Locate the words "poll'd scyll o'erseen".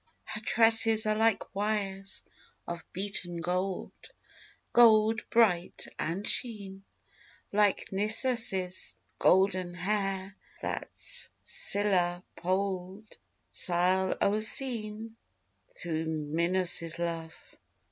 12.35-15.17